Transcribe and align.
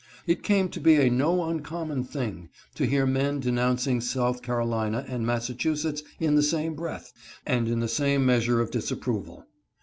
It 0.25 0.41
came 0.41 0.67
to 0.69 0.79
be 0.79 0.95
a 0.95 1.11
no 1.11 1.47
uncommon 1.47 2.03
thing 2.05 2.49
to 2.73 2.87
hear 2.87 3.05
men 3.05 3.39
denouncing 3.39 4.01
South 4.01 4.41
Carolina 4.41 5.05
and 5.07 5.27
Massachu 5.27 5.77
setts 5.77 6.01
in 6.19 6.33
the 6.33 6.41
same 6.41 6.73
breath, 6.73 7.13
and 7.45 7.67
in 7.67 7.81
the 7.81 7.87
same 7.87 8.25
measure 8.25 8.61
of 8.61 8.71
disapproval. 8.71 9.45